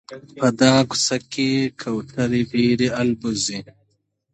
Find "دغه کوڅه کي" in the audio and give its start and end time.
0.59-1.49